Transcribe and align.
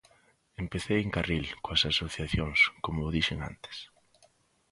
Empecei 0.63 0.99
en 1.05 1.09
Carril 1.15 1.45
coas 1.63 1.83
asociacións, 1.91 2.59
como 2.85 3.13
dixen 3.15 3.39
antes. 3.51 3.77